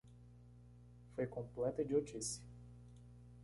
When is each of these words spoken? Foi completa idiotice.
Foi 1.13 1.27
completa 1.27 1.83
idiotice. 1.83 2.41